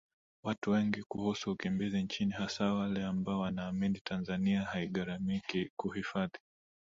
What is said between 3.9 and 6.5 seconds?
Tanzania haigharamiki kuhifadhi